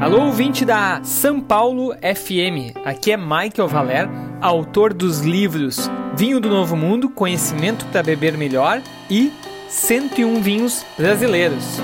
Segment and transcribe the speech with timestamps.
[0.00, 2.74] Alô, ouvinte da São Paulo FM.
[2.86, 4.08] Aqui é Michael Valer,
[4.40, 9.30] autor dos livros Vinho do Novo Mundo, Conhecimento para Beber Melhor e
[9.68, 11.82] 101 Vinhos Brasileiros.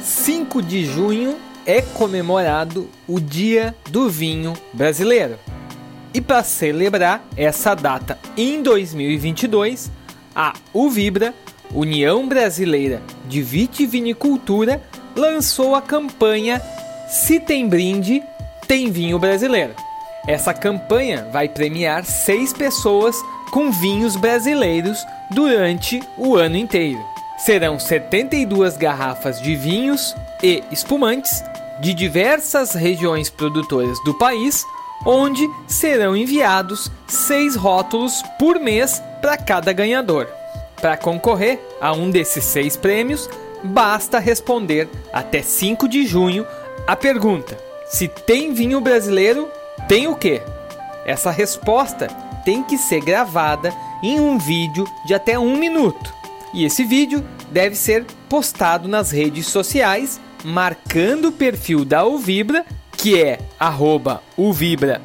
[0.00, 1.36] 5 de junho
[1.66, 5.38] é comemorado o Dia do Vinho Brasileiro.
[6.14, 9.92] E para celebrar essa data em 2022,
[10.34, 11.34] a Uvibra,
[11.70, 14.82] União Brasileira de Vitivinicultura,
[15.14, 16.62] lançou a campanha
[17.08, 18.22] se tem brinde,
[18.66, 19.74] tem vinho brasileiro.
[20.26, 23.16] Essa campanha vai premiar seis pessoas
[23.50, 27.04] com vinhos brasileiros durante o ano inteiro.
[27.38, 31.42] Serão 72 garrafas de vinhos e espumantes
[31.80, 34.64] de diversas regiões produtoras do país,
[35.04, 40.26] onde serão enviados seis rótulos por mês para cada ganhador.
[40.80, 43.28] Para concorrer a um desses seis prêmios,
[43.62, 46.46] basta responder até 5 de junho
[46.86, 49.48] a pergunta: se tem vinho brasileiro,
[49.88, 50.42] tem o quê?
[51.04, 52.08] Essa resposta
[52.44, 53.72] tem que ser gravada
[54.02, 56.12] em um vídeo de até um minuto.
[56.52, 62.64] E esse vídeo deve ser postado nas redes sociais, marcando o perfil da Uvibra,
[62.96, 63.38] que é
[64.36, 65.02] @uvibra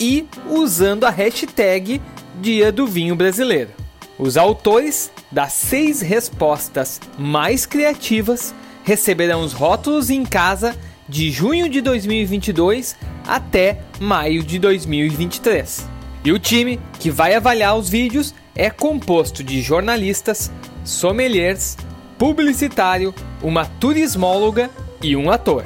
[0.00, 2.00] e usando a hashtag
[2.40, 3.70] Dia do Vinho Brasileiro.
[4.18, 8.54] Os autores das seis respostas mais criativas
[8.84, 10.76] receberão os rótulos em casa
[11.08, 15.88] de junho de 2022 até maio de 2023.
[16.24, 20.50] E o time que vai avaliar os vídeos é composto de jornalistas,
[20.84, 21.76] sommeliers,
[22.16, 24.70] publicitário, uma turismóloga
[25.02, 25.64] e um ator.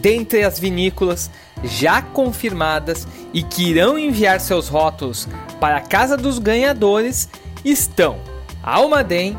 [0.00, 1.30] Dentre as vinícolas
[1.62, 5.28] já confirmadas e que irão enviar seus rótulos
[5.60, 7.28] para a casa dos ganhadores
[7.64, 8.18] estão
[8.62, 9.36] a Almaden,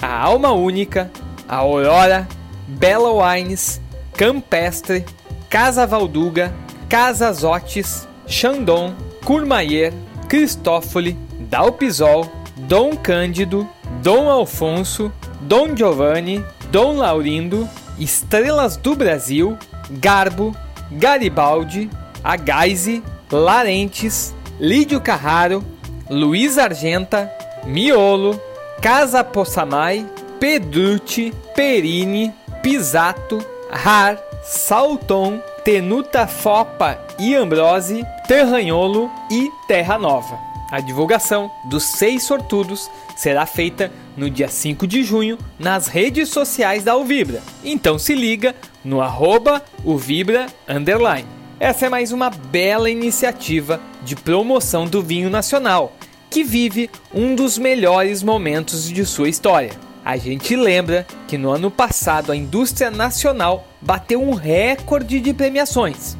[0.00, 1.10] a Alma Única,
[1.48, 2.28] a Aurora,
[2.66, 3.80] Bela Wines,
[4.16, 5.04] Campestre,
[5.50, 6.52] Casa Valduga,
[6.88, 9.92] Casa Zotes, Chandon, Courmayeur,
[10.28, 12.26] Cristófoli, Dalpisol,
[12.56, 13.68] Dom Cândido,
[14.02, 19.58] Dom Alfonso, Dom Giovanni, Dom Laurindo, Estrelas do Brasil,
[19.90, 20.54] Garbo,
[20.90, 21.90] Garibaldi,
[22.22, 25.62] Agaise, Larentes, Lídio Carraro,
[26.08, 27.30] Luiz Argenta,
[27.66, 28.40] Miolo,
[28.80, 30.06] Casa Possamay,
[30.38, 32.32] Pedrucci, Perini,
[32.64, 40.38] Pisato, Har, Salton, Tenuta Fopa e Ambrose, Terranholo e Terra Nova.
[40.70, 46.82] A divulgação dos seis sortudos será feita no dia 5 de junho nas redes sociais
[46.82, 47.42] da Uvibra.
[47.62, 51.28] Então se liga no arroba Uvibra Underline.
[51.60, 55.94] Essa é mais uma bela iniciativa de promoção do vinho nacional,
[56.30, 59.72] que vive um dos melhores momentos de sua história.
[60.04, 66.14] A gente lembra que no ano passado a indústria nacional bateu um recorde de premiações.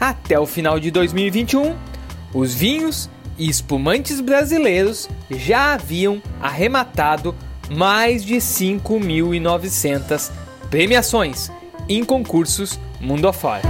[0.00, 1.76] Até o final de 2021,
[2.32, 7.34] os vinhos e espumantes brasileiros já haviam arrematado
[7.70, 10.30] mais de 5.900
[10.70, 11.52] premiações
[11.86, 13.62] em concursos mundo afora.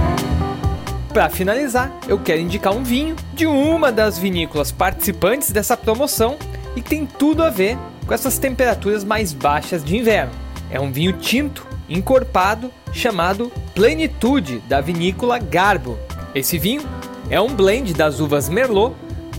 [1.09, 6.37] Para finalizar, eu quero indicar um vinho de uma das vinícolas participantes dessa promoção
[6.75, 10.31] e que tem tudo a ver com essas temperaturas mais baixas de inverno.
[10.69, 15.97] É um vinho tinto, encorpado, chamado Plenitude, da vinícola Garbo.
[16.33, 16.83] Esse vinho
[17.29, 18.95] é um blend das uvas Merlot,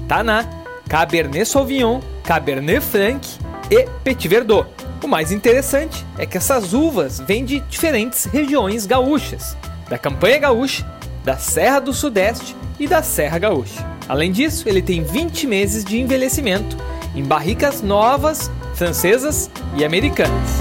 [0.07, 0.49] Taná,
[0.89, 3.27] Cabernet Sauvignon, Cabernet Franc
[3.71, 4.69] e Petit Verdot.
[5.03, 9.57] O mais interessante é que essas uvas vêm de diferentes regiões gaúchas,
[9.89, 10.87] da Campanha Gaúcha,
[11.25, 13.85] da Serra do Sudeste e da Serra Gaúcha.
[14.09, 16.77] Além disso, ele tem 20 meses de envelhecimento
[17.15, 20.59] em barricas novas, francesas e americanas.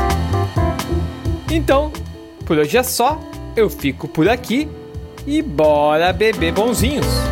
[1.49, 1.91] Então,
[2.45, 3.19] por hoje é só,
[3.55, 4.67] eu fico por aqui
[5.25, 7.30] e bora beber bonzinhos!